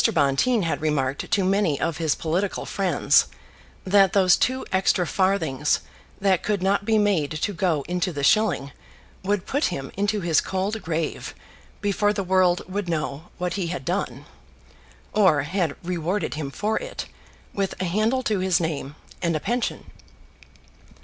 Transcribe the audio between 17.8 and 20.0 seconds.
handle to his name, and a pension.